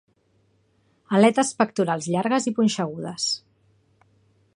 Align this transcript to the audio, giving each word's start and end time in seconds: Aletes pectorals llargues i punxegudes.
Aletes 1.17 1.51
pectorals 1.59 2.07
llargues 2.15 2.47
i 2.53 2.57
punxegudes. 2.61 3.27